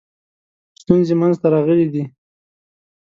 [0.81, 2.03] ستونزې منځته راغلي دي.